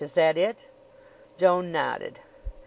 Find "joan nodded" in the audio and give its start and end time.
1.37-2.21